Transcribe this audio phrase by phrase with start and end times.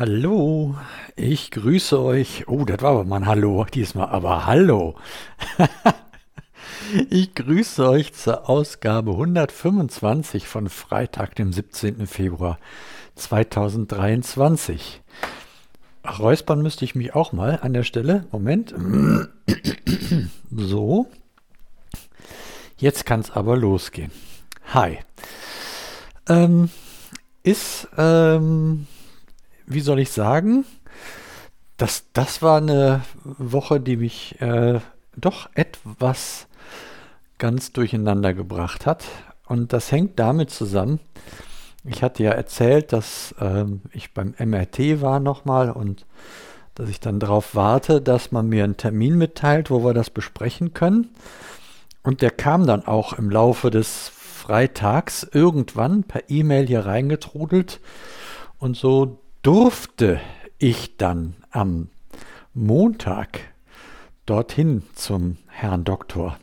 [0.00, 0.76] Hallo,
[1.14, 2.48] ich grüße euch.
[2.48, 4.94] Oh, das war aber mal ein Hallo diesmal, aber hallo.
[7.10, 12.06] ich grüße euch zur Ausgabe 125 von Freitag, dem 17.
[12.06, 12.58] Februar
[13.16, 15.02] 2023.
[16.18, 18.24] Räuspern müsste ich mich auch mal an der Stelle.
[18.32, 18.74] Moment.
[20.50, 21.08] So.
[22.78, 24.10] Jetzt kann es aber losgehen.
[24.72, 25.00] Hi.
[26.26, 26.70] Ähm,
[27.42, 28.86] ist, ähm,
[29.70, 30.64] wie soll ich sagen,
[31.76, 34.80] das, das war eine Woche, die mich äh,
[35.16, 36.46] doch etwas
[37.38, 39.04] ganz durcheinander gebracht hat.
[39.46, 41.00] Und das hängt damit zusammen,
[41.84, 46.04] ich hatte ja erzählt, dass ähm, ich beim MRT war nochmal und
[46.74, 50.74] dass ich dann darauf warte, dass man mir einen Termin mitteilt, wo wir das besprechen
[50.74, 51.10] können.
[52.02, 57.80] Und der kam dann auch im Laufe des freitags irgendwann per E-Mail hier reingetrudelt
[58.58, 60.20] und so durfte
[60.58, 61.88] ich dann am
[62.52, 63.40] Montag
[64.26, 66.38] dorthin zum Herrn Doktor.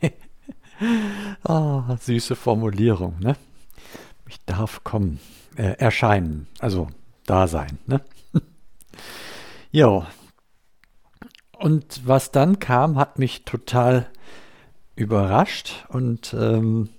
[1.44, 3.36] ah, süße Formulierung, ne?
[4.28, 5.20] Ich darf kommen,
[5.56, 6.88] äh, erscheinen, also
[7.24, 8.00] da sein, ne?
[9.72, 10.06] ja.
[11.58, 14.08] Und was dann kam, hat mich total
[14.94, 16.90] überrascht und ähm,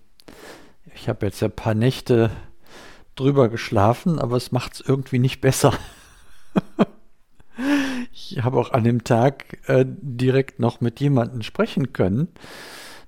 [0.95, 2.31] ich habe jetzt ein paar Nächte
[3.19, 5.73] drüber geschlafen, aber es macht es irgendwie nicht besser.
[8.11, 12.29] ich habe auch an dem Tag äh, direkt noch mit jemandem sprechen können,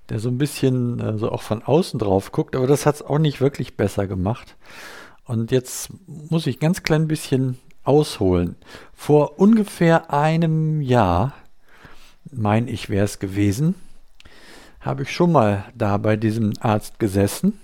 [0.10, 3.02] der so ein bisschen äh, so auch von außen drauf guckt, aber das hat es
[3.02, 4.56] auch nicht wirklich besser gemacht.
[5.26, 8.56] Und jetzt muss ich ganz klein bisschen ausholen.
[8.94, 11.34] Vor ungefähr einem Jahr,
[12.32, 13.76] meine ich, wäre es gewesen,
[14.80, 17.60] habe ich schon mal da bei diesem Arzt gesessen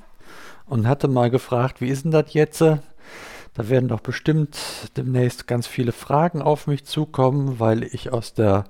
[0.67, 2.61] und hatte mal gefragt, wie ist denn das jetzt?
[2.61, 4.57] Da werden doch bestimmt
[4.97, 8.65] demnächst ganz viele Fragen auf mich zukommen, weil ich aus der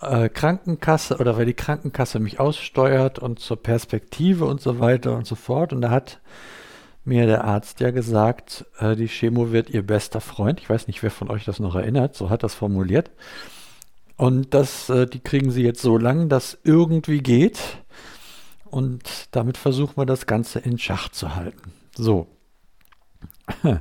[0.00, 5.26] äh, Krankenkasse oder weil die Krankenkasse mich aussteuert und zur Perspektive und so weiter und
[5.26, 5.72] so fort.
[5.72, 6.20] Und da hat
[7.04, 10.60] mir der Arzt ja gesagt, äh, die Chemo wird ihr bester Freund.
[10.60, 13.10] Ich weiß nicht, wer von euch das noch erinnert, so hat das formuliert.
[14.16, 17.60] Und das, äh, die kriegen sie jetzt so lang, dass irgendwie geht.
[18.76, 21.72] Und damit versuchen wir das Ganze in Schach zu halten.
[21.96, 22.26] So.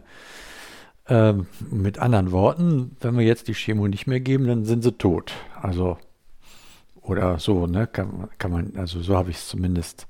[1.10, 4.94] ähm, mit anderen Worten, wenn wir jetzt die Chemo nicht mehr geben, dann sind sie
[4.94, 5.34] tot.
[5.62, 5.98] Also,
[7.02, 7.88] oder so, ne?
[7.88, 10.08] Kann, kann man, also so habe ich es zumindest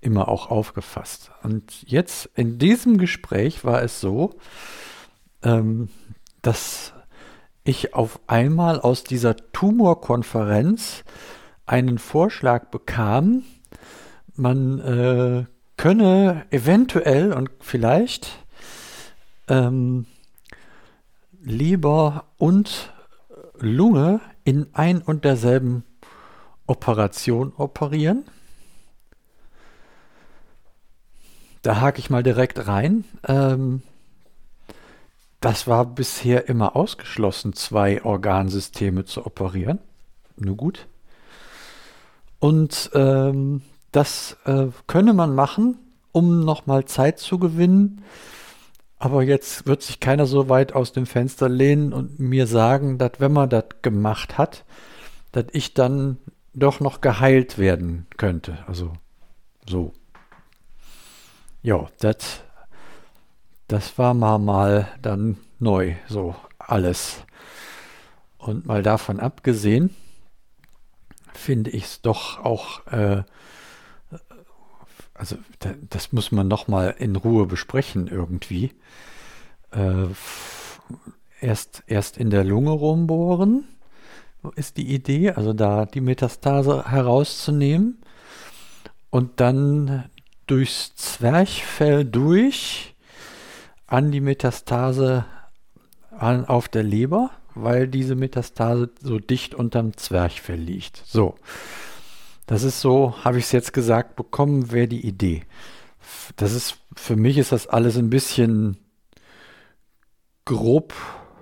[0.00, 1.32] immer auch aufgefasst.
[1.42, 4.36] Und jetzt in diesem Gespräch war es so,
[5.42, 5.88] ähm,
[6.42, 6.92] dass
[7.64, 11.02] ich auf einmal aus dieser Tumorkonferenz
[11.66, 13.42] einen Vorschlag bekam,
[14.34, 15.44] man äh,
[15.76, 18.38] könne eventuell und vielleicht
[19.48, 20.06] ähm,
[21.42, 22.92] Leber und
[23.58, 25.84] Lunge in ein und derselben
[26.66, 28.24] Operation operieren.
[31.62, 33.04] Da hake ich mal direkt rein.
[33.26, 33.82] Ähm,
[35.40, 39.80] das war bisher immer ausgeschlossen, zwei Organsysteme zu operieren.
[40.36, 40.86] Nur gut.
[42.38, 45.78] Und ähm, das äh, könne man machen,
[46.12, 48.02] um nochmal Zeit zu gewinnen.
[48.98, 53.12] Aber jetzt wird sich keiner so weit aus dem Fenster lehnen und mir sagen, dass
[53.18, 54.64] wenn man das gemacht hat,
[55.32, 56.18] dass ich dann
[56.54, 58.58] doch noch geheilt werden könnte.
[58.66, 58.92] Also
[59.68, 59.92] so.
[61.62, 62.42] Ja, das
[63.72, 67.24] das war mal, mal dann neu, so alles.
[68.36, 69.96] Und mal davon abgesehen,
[71.32, 73.22] finde ich es doch auch, äh,
[75.22, 78.72] also da, das muss man noch mal in Ruhe besprechen irgendwie.
[79.70, 80.06] Äh,
[81.40, 83.68] erst, erst in der Lunge rumbohren
[84.56, 88.02] ist die Idee, also da die Metastase herauszunehmen
[89.10, 90.10] und dann
[90.48, 92.96] durchs Zwerchfell durch
[93.86, 95.24] an die Metastase
[96.10, 101.00] an, auf der Leber, weil diese Metastase so dicht unterm Zwerchfell liegt.
[101.06, 101.36] So.
[102.46, 105.42] Das ist so, habe ich es jetzt gesagt bekommen, wäre die Idee.
[106.36, 108.78] Das ist, für mich ist das alles ein bisschen
[110.44, 110.92] grob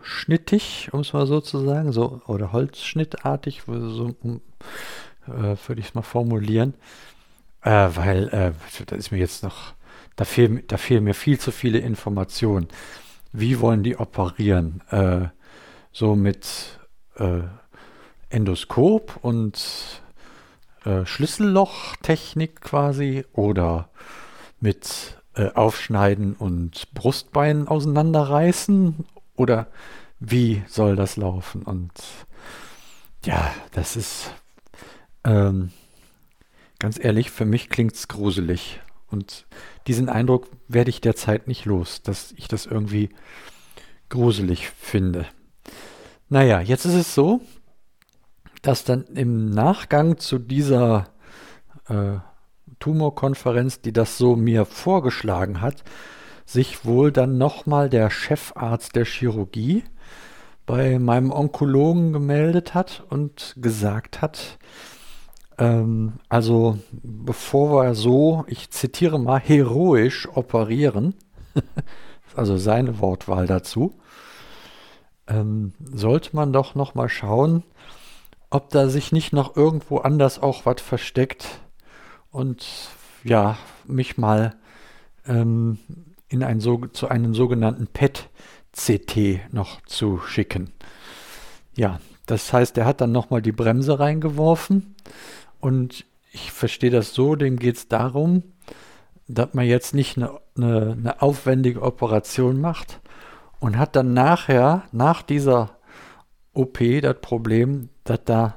[0.02, 4.14] schnittig, um es mal so zu sagen, so, oder holzschnittartig, so,
[5.26, 6.74] äh, würde ich es mal formulieren.
[7.62, 8.52] Äh, weil, äh,
[8.86, 9.74] das ist mir jetzt noch
[10.16, 12.68] da, fehl, da fehlen mir viel zu viele Informationen.
[13.32, 14.82] Wie wollen die operieren?
[14.90, 15.28] Äh,
[15.92, 16.78] so mit
[17.16, 17.42] äh,
[18.28, 20.02] Endoskop und
[20.84, 23.90] äh, Schlüssellochtechnik quasi oder
[24.60, 29.04] mit äh, Aufschneiden und Brustbein auseinanderreißen
[29.36, 29.68] Oder
[30.18, 31.62] wie soll das laufen?
[31.62, 31.92] Und
[33.24, 34.32] ja, das ist
[35.24, 35.70] ähm,
[36.78, 38.80] ganz ehrlich, für mich klingt es gruselig.
[39.10, 39.46] Und
[39.86, 43.10] diesen Eindruck werde ich derzeit nicht los, dass ich das irgendwie
[44.08, 45.26] gruselig finde.
[46.28, 47.40] Naja, jetzt ist es so,
[48.62, 51.08] dass dann im Nachgang zu dieser
[51.88, 52.18] äh,
[52.78, 55.84] Tumorkonferenz, die das so mir vorgeschlagen hat,
[56.46, 59.84] sich wohl dann nochmal der Chefarzt der Chirurgie
[60.66, 64.58] bei meinem Onkologen gemeldet hat und gesagt hat,
[65.58, 71.14] ähm, also bevor wir so, ich zitiere mal, heroisch operieren,
[72.34, 73.94] also seine Wortwahl dazu,
[75.26, 77.62] ähm, sollte man doch nochmal schauen,
[78.50, 81.60] ob da sich nicht noch irgendwo anders auch was versteckt
[82.30, 82.66] und
[83.24, 83.56] ja,
[83.86, 84.56] mich mal
[85.26, 85.78] ähm,
[86.28, 90.72] in ein so, zu einem sogenannten PET-CT noch zu schicken.
[91.76, 94.94] Ja, das heißt, er hat dann nochmal die Bremse reingeworfen
[95.60, 98.42] und ich verstehe das so, dem geht es darum,
[99.26, 103.00] dass man jetzt nicht eine, eine, eine aufwendige Operation macht
[103.58, 105.76] und hat dann nachher, nach dieser
[106.52, 108.56] OP, das Problem, dass da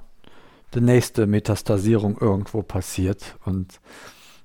[0.73, 3.79] die nächste Metastasierung irgendwo passiert und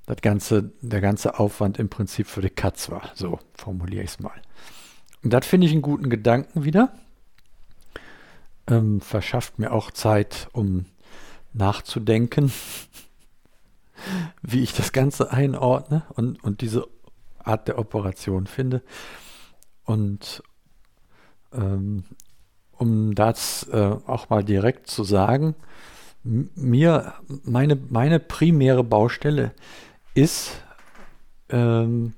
[0.04, 3.10] das ganze, der ganze Aufwand im Prinzip für die Katz war.
[3.14, 4.40] So formuliere ich es mal.
[5.22, 6.92] Und das finde ich einen guten Gedanken wieder.
[8.66, 10.84] Ähm, verschafft mir auch Zeit, um
[11.54, 12.52] nachzudenken,
[14.42, 16.86] wie ich das Ganze einordne und, und diese
[17.38, 18.82] Art der Operation finde.
[19.84, 20.42] Und
[21.54, 22.04] ähm,
[22.78, 25.54] um das äh, auch mal direkt zu sagen,
[26.24, 27.14] mir,
[27.44, 29.52] meine, meine primäre Baustelle
[30.14, 30.60] ist
[31.48, 32.14] ähm,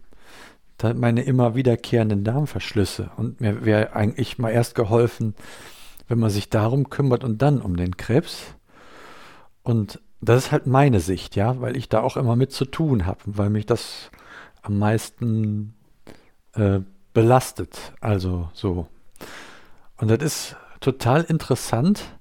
[0.95, 3.11] meine immer wiederkehrenden Darmverschlüsse.
[3.17, 5.35] Und mir wäre eigentlich mal erst geholfen,
[6.09, 8.55] wenn man sich darum kümmert und dann um den Krebs.
[9.63, 13.07] Und das ist halt meine Sicht, ja, weil ich da auch immer mit zu tun
[13.07, 14.11] habe, weil mich das
[14.63, 15.75] am meisten
[16.55, 16.81] äh,
[17.13, 17.93] belastet.
[18.01, 18.87] Also so.
[20.01, 22.17] Und das ist total interessant,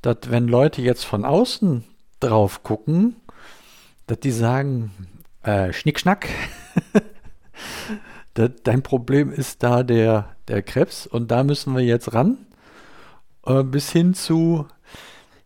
[0.00, 1.82] dass wenn Leute jetzt von außen
[2.20, 3.16] drauf gucken,
[4.06, 4.92] dass die sagen,
[5.42, 6.28] äh, Schnickschnack,
[8.34, 12.38] dein Problem ist da der, der Krebs und da müssen wir jetzt ran,
[13.44, 14.68] äh, bis hin zu,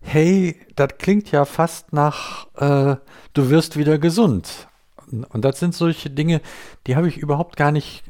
[0.03, 2.97] hey, das klingt ja fast nach, äh,
[3.33, 4.69] du wirst wieder gesund.
[5.07, 6.43] Und, das sind solche Dinge,
[6.87, 8.05] die habe ich überhaupt gar nicht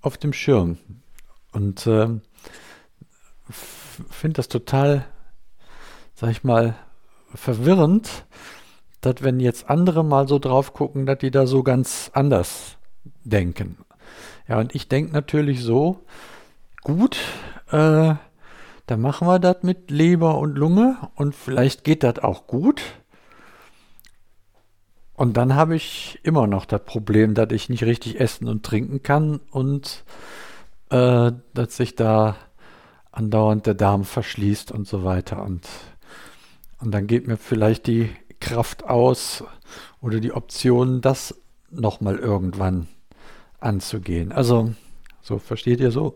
[0.00, 0.78] auf dem Schirm.
[1.52, 2.08] Und äh,
[3.50, 5.06] finde das total
[6.14, 6.74] sag ich mal,
[7.34, 8.24] verwirrend,
[9.00, 12.78] dass wenn jetzt andere mal so drauf gucken, dass die da so ganz anders
[13.24, 13.78] denken.
[14.48, 16.00] Ja, und ich denke natürlich so,
[16.82, 17.18] gut,
[17.70, 18.14] äh,
[18.86, 22.82] dann machen wir das mit Leber und Lunge und vielleicht geht das auch gut.
[25.14, 29.02] Und dann habe ich immer noch das Problem, dass ich nicht richtig essen und trinken
[29.02, 30.04] kann und
[30.90, 32.36] äh, dass sich da
[33.14, 35.42] andauernd der Darm verschließt und so weiter.
[35.42, 35.62] Und
[36.84, 39.42] und dann geht mir vielleicht die Kraft aus
[40.02, 41.34] oder die Option, das
[41.70, 42.88] nochmal irgendwann
[43.58, 44.32] anzugehen.
[44.32, 44.74] Also,
[45.22, 46.12] so versteht ihr so,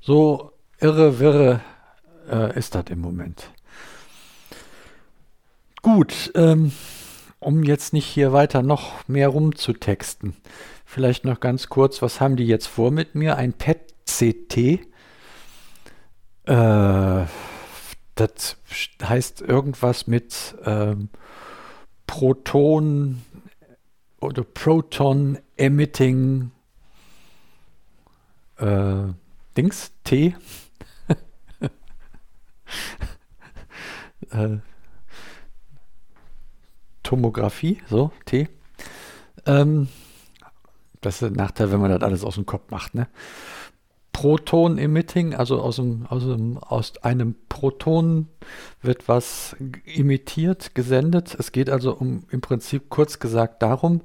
[0.00, 1.62] so irre, wirre
[2.30, 3.48] äh, ist das im Moment.
[5.80, 6.72] Gut, ähm,
[7.40, 10.36] um jetzt nicht hier weiter noch mehr rumzutexten,
[10.84, 13.36] vielleicht noch ganz kurz, was haben die jetzt vor mit mir?
[13.36, 14.86] Ein PET-CT.
[16.46, 17.24] Äh,
[18.14, 18.56] das
[19.02, 21.08] heißt irgendwas mit ähm,
[22.06, 23.22] Proton
[24.20, 26.50] oder Proton Emitting
[28.58, 29.04] äh,
[29.56, 30.36] Dings T.
[34.30, 34.58] äh,
[37.02, 38.48] Tomographie, so T.
[39.46, 39.88] Ähm,
[41.00, 43.08] das ist der Nachteil, wenn man das alles aus dem Kopf macht, ne?
[44.14, 48.28] Proton-Emitting, also aus, dem, aus, dem, aus einem Proton
[48.80, 51.36] wird was emittiert, gesendet.
[51.38, 54.02] Es geht also um im Prinzip kurz gesagt darum,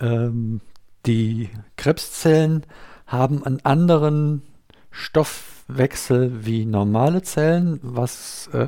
[0.00, 0.60] ähm,
[1.06, 2.66] die Krebszellen
[3.06, 4.42] haben einen anderen
[4.90, 8.66] Stoffwechsel wie normale Zellen, was äh,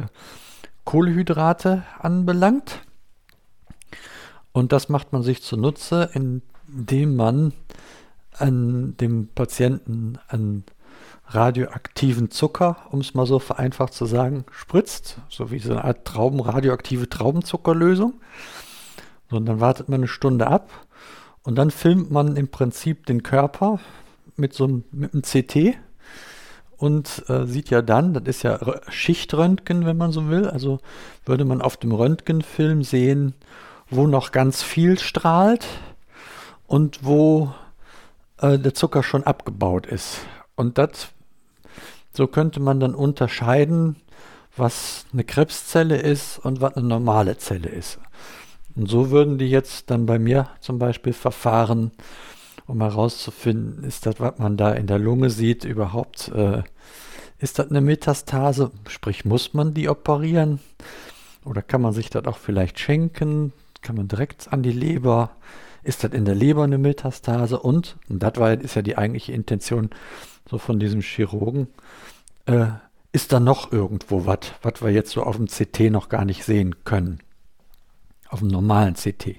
[0.84, 2.82] Kohlehydrate anbelangt.
[4.52, 7.52] Und das macht man sich zunutze, indem man
[8.40, 10.64] an dem Patienten einen
[11.26, 16.04] radioaktiven Zucker, um es mal so vereinfacht zu sagen, spritzt, so wie so eine Art
[16.04, 18.14] Trauben, radioaktive Traubenzuckerlösung.
[19.30, 20.70] So, und dann wartet man eine Stunde ab
[21.42, 23.78] und dann filmt man im Prinzip den Körper
[24.36, 25.78] mit so einem, mit einem CT
[26.76, 30.80] und äh, sieht ja dann, das ist ja Schichtröntgen, wenn man so will, also
[31.24, 33.34] würde man auf dem Röntgenfilm sehen,
[33.88, 35.66] wo noch ganz viel strahlt
[36.66, 37.52] und wo
[38.40, 40.20] äh, der Zucker schon abgebaut ist.
[40.56, 41.08] Und das,
[42.12, 43.96] so könnte man dann unterscheiden,
[44.56, 47.98] was eine Krebszelle ist und was eine normale Zelle ist.
[48.76, 51.92] Und so würden die jetzt dann bei mir zum Beispiel verfahren,
[52.66, 56.62] um herauszufinden, ist das, was man da in der Lunge sieht, überhaupt, äh,
[57.38, 58.70] ist das eine Metastase?
[58.88, 60.60] Sprich, muss man die operieren?
[61.44, 63.52] Oder kann man sich das auch vielleicht schenken?
[63.82, 65.30] Kann man direkt an die Leber?
[65.82, 67.58] Ist das in der Leber eine Metastase?
[67.58, 69.90] Und, und das war, ist ja die eigentliche Intention
[70.48, 71.68] so von diesem Chirurgen,
[72.46, 72.66] äh,
[73.12, 76.44] ist da noch irgendwo was, was wir jetzt so auf dem CT noch gar nicht
[76.44, 77.20] sehen können?
[78.28, 79.36] Auf dem normalen CT.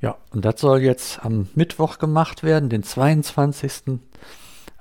[0.00, 4.00] Ja, und das soll jetzt am Mittwoch gemacht werden, den 22.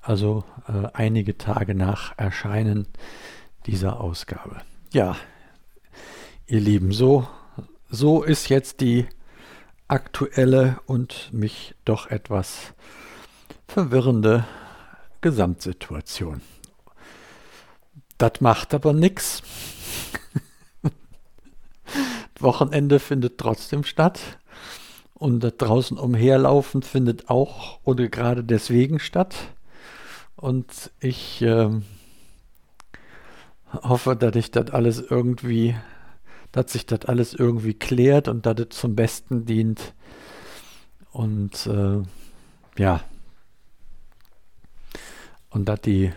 [0.01, 2.87] Also äh, einige Tage nach Erscheinen
[3.65, 4.61] dieser Ausgabe.
[4.93, 5.15] Ja,
[6.45, 7.27] ihr Lieben, so,
[7.89, 9.07] so ist jetzt die
[9.87, 12.73] aktuelle und mich doch etwas
[13.67, 14.45] verwirrende
[15.21, 16.41] Gesamtsituation.
[18.17, 19.43] Das macht aber nichts.
[22.39, 24.19] Wochenende findet trotzdem statt.
[25.13, 29.35] Und das draußen umherlaufen findet auch oder gerade deswegen statt.
[30.35, 31.69] Und ich äh,
[33.73, 35.75] hoffe, dass ich das alles irgendwie,
[36.57, 39.93] dass sich das alles irgendwie klärt und dass es zum Besten dient.
[41.11, 42.01] Und äh,
[42.77, 43.01] ja.
[45.49, 46.11] Und dass die,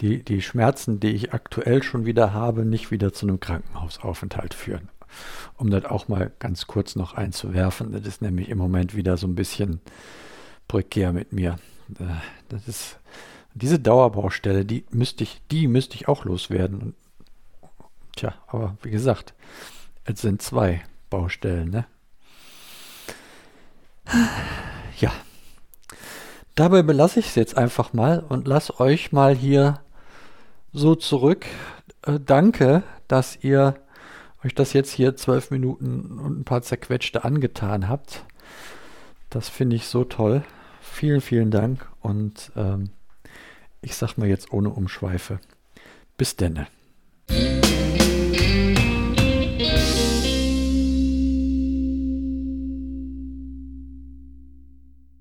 [0.00, 4.88] die, die Schmerzen, die ich aktuell schon wieder habe, nicht wieder zu einem Krankenhausaufenthalt führen
[5.56, 7.92] um das auch mal ganz kurz noch einzuwerfen.
[7.92, 9.80] Das ist nämlich im Moment wieder so ein bisschen
[10.68, 11.58] prekär mit mir.
[11.98, 12.04] Äh,
[12.50, 12.98] das ist
[13.54, 16.94] diese Dauerbaustelle, die müsste ich, die müsste ich auch loswerden.
[18.18, 19.34] Tja, aber wie gesagt,
[20.04, 21.86] es sind zwei Baustellen, ne?
[24.98, 25.12] Ja.
[26.54, 29.80] Dabei belasse ich es jetzt einfach mal und lasse euch mal hier
[30.72, 31.46] so zurück.
[32.02, 33.76] Äh, danke, dass ihr
[34.44, 38.24] euch das jetzt hier zwölf Minuten und ein paar zerquetschte angetan habt.
[39.30, 40.42] Das finde ich so toll.
[40.80, 42.90] Vielen, vielen Dank und ähm,
[43.82, 45.38] ich sag mal jetzt ohne Umschweife.
[46.16, 46.66] Bis denne.